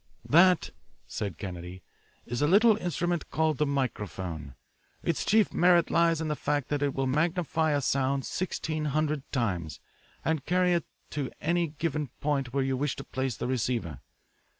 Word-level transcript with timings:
"That," 0.27 0.71
said 1.05 1.37
Kennedy, 1.37 1.83
"is 2.25 2.41
a 2.41 2.47
little 2.47 2.75
instrument 2.77 3.29
called 3.29 3.59
the 3.59 3.67
microphone. 3.67 4.55
Its 5.03 5.23
chief 5.23 5.53
merit 5.53 5.91
lies 5.91 6.19
in 6.19 6.27
the 6.27 6.35
fact 6.35 6.69
that 6.69 6.81
it 6.81 6.95
will 6.95 7.05
magnify 7.05 7.73
a 7.73 7.81
sound 7.81 8.25
sixteen 8.25 8.85
hundred 8.85 9.21
times, 9.31 9.79
and 10.25 10.43
carry 10.43 10.73
it 10.73 10.85
to 11.11 11.29
any 11.39 11.67
given 11.67 12.07
point 12.19 12.51
where 12.51 12.63
you 12.63 12.75
wish 12.75 12.95
to 12.95 13.03
place 13.03 13.37
the 13.37 13.45
receiver. 13.45 13.99